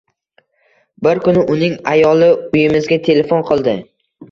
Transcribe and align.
Bir 1.07 1.21
kuni 1.25 1.43
uning 1.57 1.77
ayoli 1.93 2.31
uyimizga 2.41 3.01
telefon 3.11 3.49
qildi. 3.53 3.79